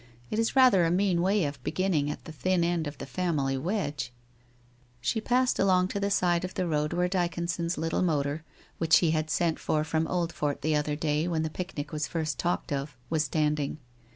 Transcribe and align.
'It 0.31 0.39
is 0.39 0.55
rather 0.55 0.83
a 0.83 0.89
mean 0.89 1.21
way 1.21 1.43
of 1.45 1.63
beginning 1.63 2.09
at 2.09 2.25
the 2.25 2.31
thin 2.31 2.63
end 2.63 2.87
of 2.87 2.97
the 2.97 3.05
family 3.05 3.55
wedge!' 3.55 4.11
She 4.99 5.21
passed 5.21 5.59
along 5.59 5.89
to 5.89 5.99
the 5.99 6.09
side 6.09 6.43
of 6.43 6.55
the 6.55 6.65
road 6.65 6.91
where 6.91 7.07
Dycon 7.07 7.47
son's 7.47 7.77
little 7.77 8.01
motor, 8.01 8.43
which 8.79 8.97
he 8.97 9.11
had 9.11 9.29
sent 9.29 9.59
for 9.59 9.83
from 9.83 10.07
Oldfort 10.07 10.61
the 10.61 10.75
other 10.75 10.95
day 10.95 11.27
when 11.27 11.43
the 11.43 11.51
picnic 11.51 11.91
was 11.91 12.07
first 12.07 12.39
talked 12.39 12.71
of, 12.73 12.97
was 13.11 13.23
standing. 13.25 13.77